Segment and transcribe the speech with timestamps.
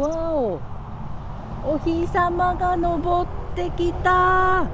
[0.00, 0.60] わお。
[1.64, 4.66] お日様が昇ってきた。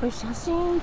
[0.00, 0.80] これ写真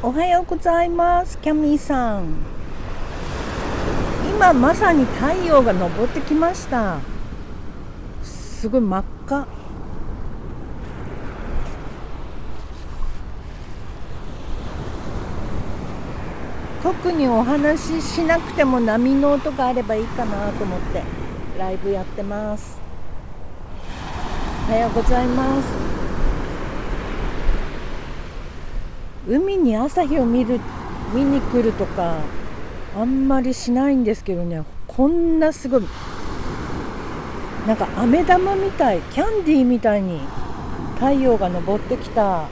[0.00, 1.36] おはようございます。
[1.38, 2.36] キャミーさん。
[4.30, 7.00] 今まさに太陽が昇ってきました。
[8.22, 9.48] すごい真っ赤。
[16.80, 21.02] 特にお話ししなくても波の音があればいいかなと思って
[21.58, 22.78] ライブやってます。
[24.68, 25.87] おはようございます。
[29.28, 30.58] 海に朝日を見る
[31.14, 32.16] 見に来るとか
[32.96, 34.64] あんまりしないんですけどね。
[34.86, 35.82] こんなすごい
[37.66, 40.20] なんか飴玉みたいキャンディーみたいに
[40.94, 42.48] 太陽が昇ってきた。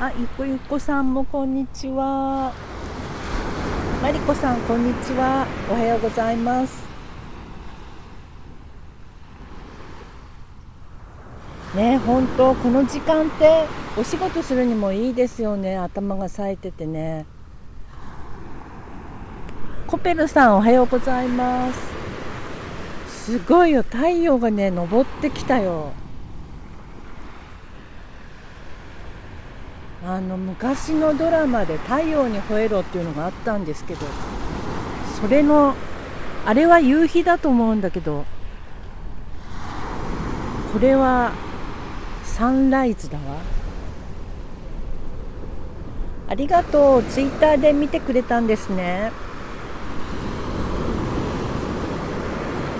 [0.00, 2.52] あゆっこゆっこさんもこんにちは。
[4.00, 5.46] マリコさんこんにちは。
[5.68, 6.79] おはようございます。
[11.74, 15.76] ね本当この時間ってお仕事するにもいいですよね。
[15.76, 17.26] 頭が冴えててね。
[19.86, 21.80] コペルさんおはようございます。
[23.24, 25.92] すごいよ太陽がね昇ってきたよ。
[30.06, 34.00] あの昔のドラマで「太陽に吠えろ」っていうのがあったんですけど
[35.20, 35.74] それの
[36.46, 38.24] あれは夕日だと思うんだけど
[40.72, 41.32] これは
[42.30, 43.22] サンライズだわ。
[46.28, 47.02] ありがとう。
[47.02, 49.10] ツイッターで見てくれたんですね。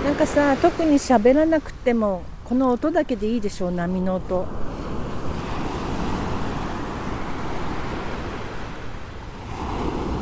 [0.03, 3.71] なんかさ特に喋らなくてもこの音だけでいいでしょう。
[3.71, 4.45] 波の音。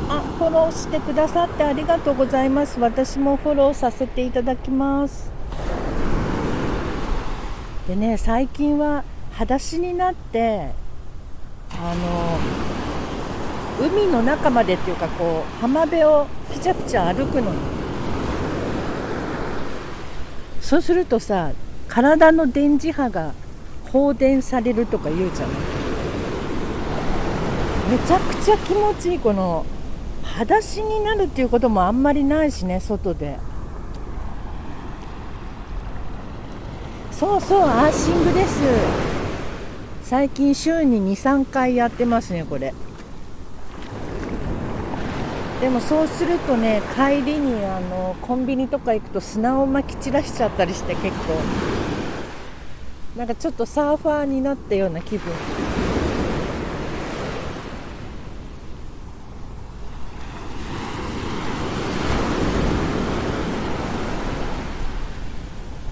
[0.08, 2.78] あフォローしてくださってありがとうございます。
[2.80, 5.30] 私もフォローさせていただきます。
[7.88, 9.04] でね最近は
[9.40, 10.68] 裸足になって
[11.72, 11.94] あ
[13.80, 17.56] の海の中までっていうかこう浜辺をピチャピチャ歩くのに。
[20.60, 21.52] そうするとさ
[21.88, 23.32] 体の電磁波が
[23.90, 25.56] 放電されるとか言うじゃない。
[27.92, 29.18] めちゃくちゃ気持ちいい。
[29.18, 29.64] この
[30.22, 33.38] 裸足になるっていうこともあんまりないしね外で。
[37.10, 39.09] そうそうアーシングです。
[40.10, 42.74] 最近週に23回やってますねこれ。
[45.60, 51.40] でもそうするとね帰りにあのコンビニとか行くと砂をまき散らしちゃったりして結構。
[53.16, 55.32] なんかちょっとサーファーになったような気分。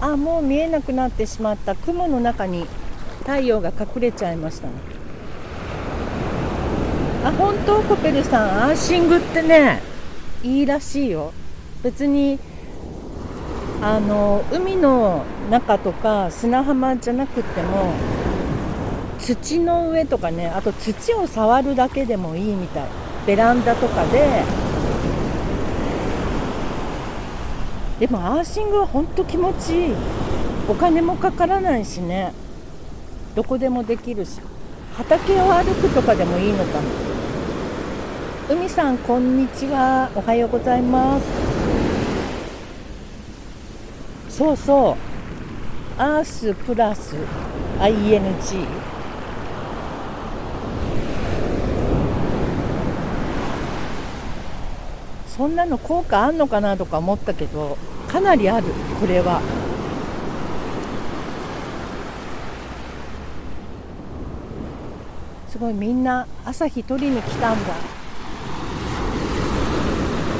[0.01, 1.73] あもう見えなくなってしまった。
[1.73, 2.67] 雲の中に。
[3.29, 4.73] 太陽が隠れちゃいましたね。
[7.23, 7.83] あ本当？
[7.83, 9.83] コペルさんアーシングってね
[10.41, 11.31] いいらしいよ。
[11.83, 12.39] 別に
[13.83, 17.93] あの海の中とか砂浜じゃなくても
[19.19, 22.87] 土の上とかねあと土を触るだけでもいいみたい。
[23.27, 24.43] ベランダとかで。
[27.99, 29.93] でもアーシングは本当気持ちいい。
[30.67, 32.33] お金もかからないしね。
[33.35, 34.41] どこでもできるし
[34.95, 36.87] 畑を歩くとかでもいいのかも。
[38.49, 40.09] 海さんこんにちは。
[40.15, 41.25] おはようございます。
[44.29, 44.97] そうそ
[45.97, 46.01] う。
[46.01, 47.15] アースプラス
[47.79, 48.65] ING
[55.27, 57.77] そんなの効果あんのかなとか思ったけど
[58.07, 58.67] かなりある。
[58.99, 59.58] これは。
[65.59, 67.73] ごいみんな朝日撮りに来たんだ。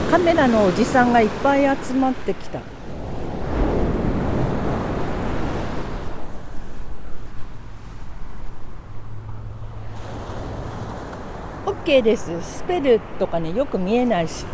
[0.09, 2.59] カメラのおじさんがいっぱい集まってきた。
[11.65, 12.41] OK です。
[12.41, 14.45] スペルとかねよく見えないし。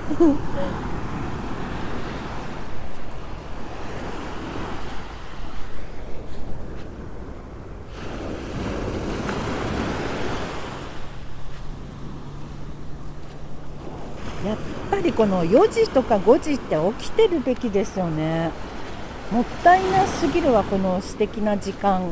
[14.46, 14.58] やっ
[14.92, 18.52] ぱりこの4時とか5時って起きてるべきですよね。
[19.32, 22.12] もったいなすぎるわこの素敵な時間。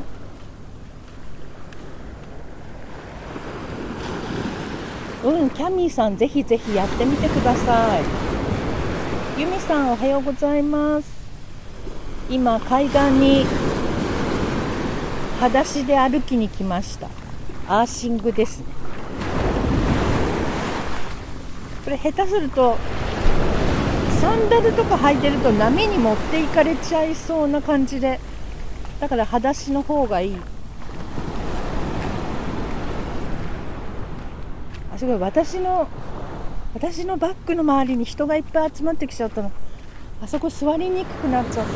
[5.24, 9.41] うんキャミーさんぜひぜひやってみてください。
[9.41, 11.07] ユミさんおはようございます。
[12.29, 13.45] 今海岸に
[15.39, 17.07] 裸足で歩きに来ました。
[17.65, 18.65] アーシングですね
[21.82, 22.75] これ下手すると
[24.19, 28.19] サンダルとか履いてると波に持っていかれちゃいそうな感じで。
[29.00, 30.38] だから裸足の方がいい。
[34.94, 35.18] あすごい。
[35.18, 35.88] 私の
[36.74, 39.51] 私のバッグの周りに人がいっぱい集まってきちゃったの。
[40.22, 41.74] あそこ座りにくくなっちゃった。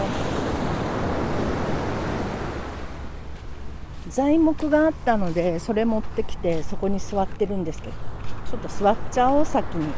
[4.09, 8.16] 材木があったのでそれ持ってきてそこに座ってるんですけど。
[8.49, 9.93] ちょっと座っちゃおう先に。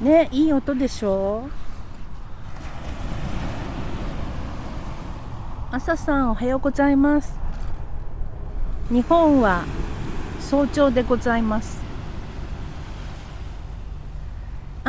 [0.00, 1.48] ねいい音でしょ？
[5.70, 7.38] 朝さんおはようございます。
[8.90, 9.64] 日本は
[10.40, 11.87] 早朝でございます。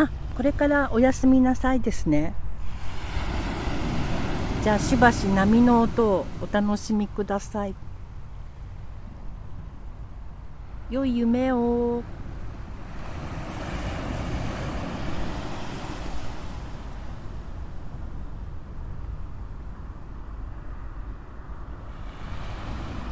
[0.04, 2.34] あこれからお休みなさいですね。
[4.63, 7.75] じゃあしばし波の音をお楽しみください。
[10.90, 12.01] 良い夢を。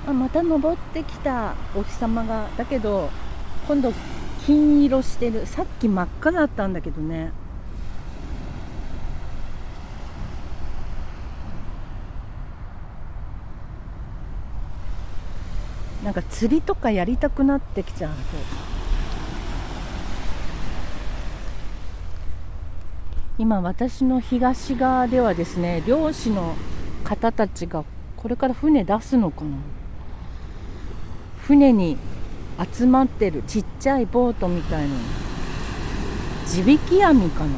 [0.08, 2.48] あまた登ってきたお日様が。
[2.56, 3.10] だけど
[3.68, 3.92] 今度
[4.48, 5.46] 金色してる。
[5.46, 7.34] さっき真っ赤だったんだけどね。
[16.02, 18.14] なんか釣りとかやりたくなってきちゃう
[23.38, 26.56] 今私の東側ではですね漁師の
[27.04, 27.84] 方たちが
[28.16, 29.58] これから船出すのかな。
[31.42, 31.98] 船に
[32.74, 34.96] 集まってるちっちゃいボートみたいな
[36.48, 37.50] 地引き網かな。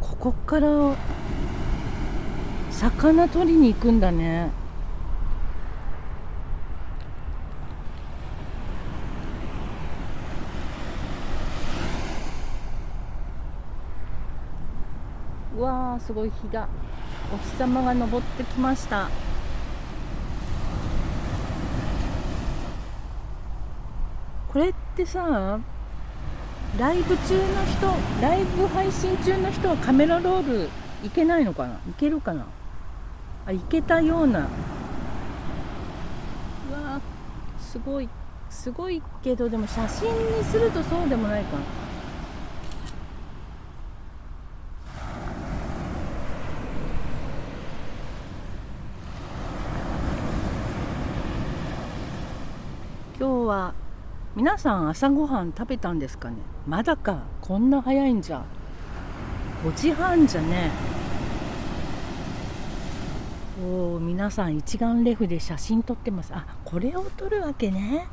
[0.00, 0.96] ここから
[2.70, 4.50] 魚取りに行くんだね。
[15.56, 16.68] うわーすごい日が
[17.32, 19.10] お日様が昇ってきました。
[24.52, 25.60] これってさ
[26.78, 27.86] ライブ中の人
[28.20, 30.70] ライブ配信中の人はカメラロール
[31.04, 31.74] いけないのかな？
[31.74, 32.44] いけるかな？
[33.46, 34.40] あいけたような。
[34.40, 34.42] う
[36.72, 37.00] わ
[37.60, 38.08] すごい。
[38.50, 41.58] すごいけどでも写真にするとそうでもないか。
[53.18, 53.74] な日は
[54.38, 56.36] 皆さん朝ごはん食べたんですかね？
[56.64, 57.24] まだか？
[57.40, 58.44] こんな早いんじゃ
[59.64, 60.70] ？5時半じゃね？
[63.60, 66.32] おお皆さん一眼レフで写真撮ってます。
[66.32, 68.06] あこれを撮るわけね。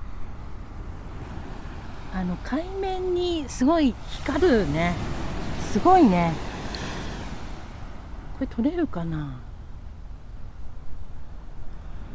[2.11, 4.95] あの海面にすごい光るね。
[5.71, 6.33] すごいね。
[8.39, 9.37] これ撮れるかな？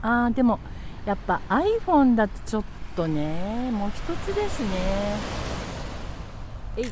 [0.02, 0.59] あーでも
[1.07, 4.69] やっぱ iPhone だとちょっととねもう一つですね。
[6.76, 6.85] えい。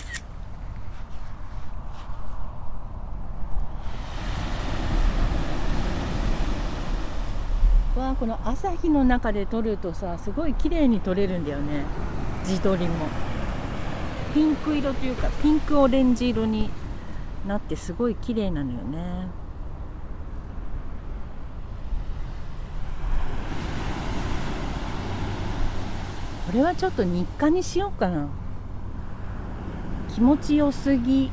[7.99, 11.85] わこの朝日の中で撮るとさすごい綺麗に撮れるんだよね。
[12.45, 13.07] 自撮りも。
[14.33, 16.71] ピンク色というかピンクオレンジ色に
[17.47, 19.27] なってすごい綺麗なのよね。
[26.49, 28.27] これはちょっと日課にしようかな。
[30.15, 31.31] 気持ちよすぎ。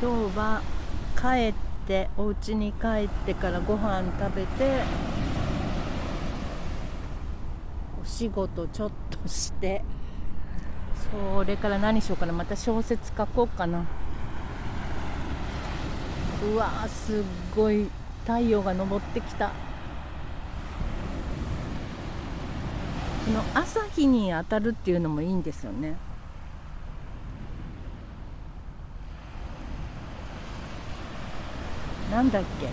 [0.00, 0.62] 今日は
[1.14, 1.54] 帰っ
[1.86, 4.82] てお家に帰ってからご飯食べて
[8.02, 9.84] お仕事ちょっとして。
[11.12, 12.32] それから何しようかな。
[12.32, 13.84] また小説書こうかな。
[16.42, 17.22] うわーすっ
[17.54, 17.90] ごい
[18.24, 19.48] 太陽が昇ってきた。
[19.48, 19.54] こ
[23.30, 25.96] の朝日に当たるっていうのもいいんですよね。
[32.10, 32.68] なんだっけ？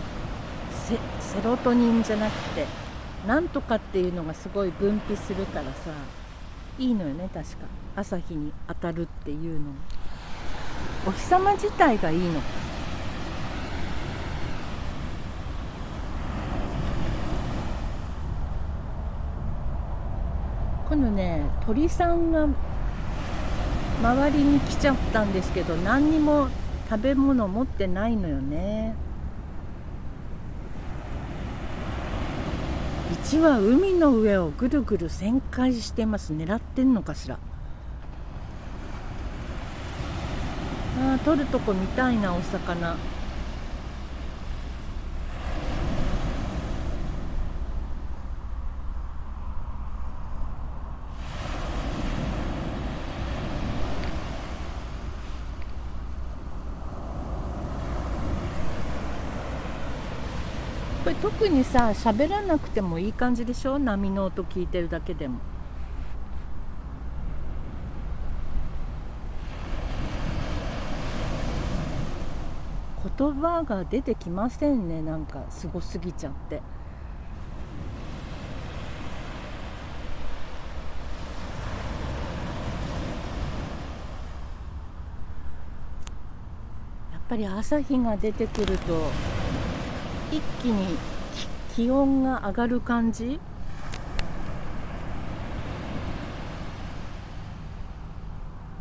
[0.76, 2.66] セセロトニンじゃなくて
[3.28, 5.72] なんとかっていうのがすごい分泌するからさ
[6.78, 7.58] いいのよね確か。
[7.96, 9.68] 朝日に当たるっていうの。
[11.08, 12.42] お日様自体がいいの。
[20.90, 22.48] 今度ね鳥さんが
[24.02, 26.48] 周りに来ちゃったんですけど何にも
[26.90, 28.96] 食べ物持ってないのよね。
[33.30, 36.34] 1羽海の上をぐるぐる旋回してます。
[36.34, 37.38] 狙ってんのかしら。
[41.02, 42.96] あ取るとこ見たいなお魚。
[61.10, 63.80] これ特にさ喋らなくてもいい感じでしょ？
[63.80, 65.40] 波の音聞いてるだけでも。
[73.18, 76.56] 言葉が出てきませんねなんかすごすぎちゃって。
[76.58, 76.62] や
[87.18, 89.39] っぱり朝日が出てくると
[90.32, 90.96] 一気に
[91.76, 93.40] 気温が上がる感じ？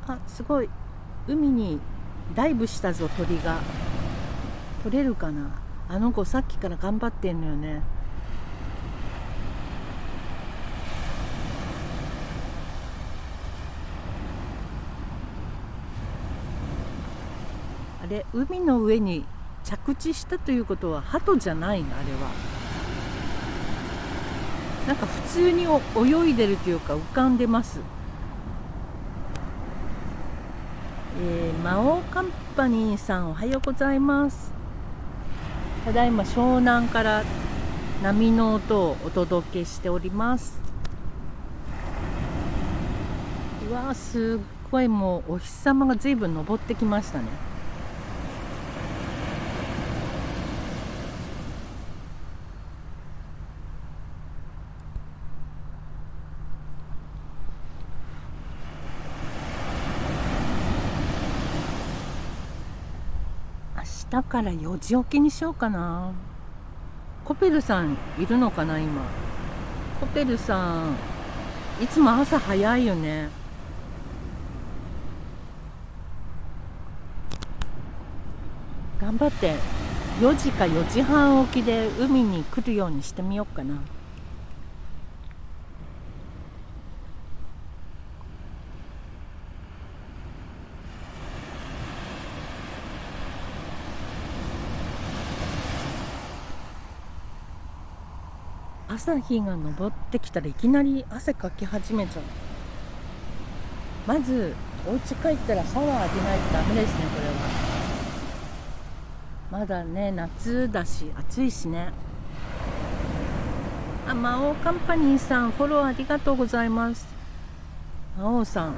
[0.06, 0.68] あすごい。
[1.26, 1.78] 海に
[2.34, 3.60] ダイブしたぞ鳥が。
[4.82, 5.60] 取れるかな？
[5.88, 7.82] あの子さっきから頑張ってんのよね。
[18.02, 19.24] あれ海の上に
[19.68, 22.30] 着地したということは鳩じゃないのあれは。
[24.86, 27.80] なんか普通に泳いでるというか浮かんでます。
[31.20, 34.52] えー、魔王カンパニーさんおはようございます。
[35.84, 37.22] ただいま湘南から
[38.02, 40.58] 波の音をお届けしております。
[43.68, 47.26] うわーすっごいもうお日様がずいぶん昇ってきましたね。
[64.18, 66.10] だから4時起きにしようかな。
[67.24, 69.00] コペルさんいるのかな今？
[70.00, 70.96] コペルさん
[71.80, 73.28] いつも朝早いよね。
[79.00, 79.54] 頑張って
[80.20, 83.76] 4時か4時半起きで海に来るようにしてみようかな。
[98.98, 102.24] 朝日が昇ってきたらいきなり汗かき始めちゃう。
[104.08, 104.56] まず
[104.88, 107.34] お家帰ったらシャワー浴びないとダメですねこれは。
[109.60, 111.92] まだね夏だし暑いしね。
[114.08, 117.06] あ魔王カンパニーさんフォローありがとうございます。
[118.18, 118.74] 魔王さん。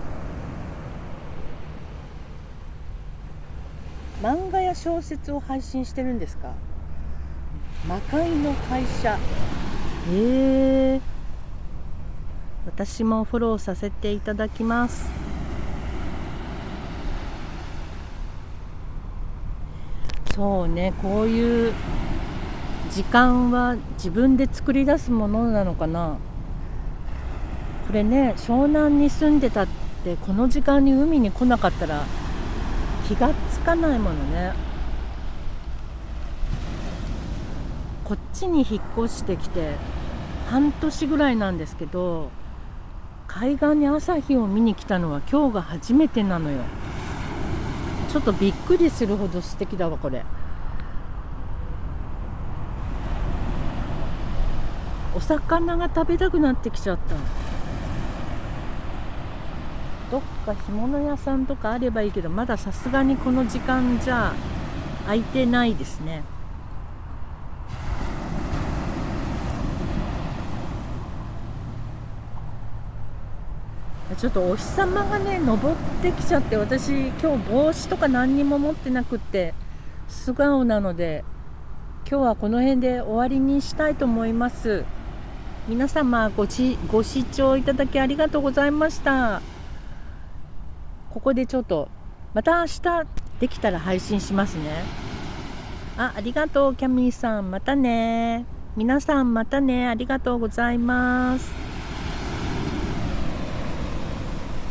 [4.22, 6.52] 漫画や小説を配信してるんですか？
[7.88, 9.18] 魔界の会社。
[10.09, 11.00] えー、
[12.66, 15.11] 私もフォローさせていただきます。
[20.35, 21.73] そうねこういう
[22.90, 26.16] 時間は自分で作り出すものなのかな。
[27.87, 29.69] これね湘南に住んでたっ
[30.02, 32.04] てこの時間に海に来なかったら
[33.07, 34.69] 気がつかないものね。
[38.40, 39.75] ちに引っ越してきて
[40.49, 42.30] 半年ぐらいなんですけど
[43.26, 46.62] 海岸に朝日を見に来たのは今日が初めてなのよ。
[48.11, 50.25] ちょっとびっくりするほど素敵だわこれ。
[55.14, 57.14] お魚が食べたくなってきちゃった。
[60.11, 64.32] どっか干物屋さんとかあればいいけどまださすがにこの時間じゃ
[65.04, 66.25] 空いてないですね。
[74.20, 75.58] ちょっとお日様がね昇っ
[76.02, 79.54] てきちゃって私今日帽子とか何にも持ってなくって
[80.08, 81.24] 素顔なので
[82.06, 84.84] 今日はこの辺で終わりにしたいと思います。
[85.68, 89.40] 皆様ごちご視聴いただきありがとうございました。
[91.08, 91.88] ここでちょっと
[92.34, 93.06] また明日
[93.38, 94.82] できたら配信しますね。
[95.96, 97.50] あありがとうキャミーさん。
[97.50, 98.44] またね。
[98.76, 99.88] 皆さんまたね。
[99.88, 101.69] ありがとうございます。